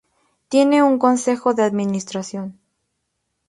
Tiene 0.49 0.81
un 0.81 0.97
consejo 0.97 1.53
de 1.53 1.61
administración. 1.61 2.57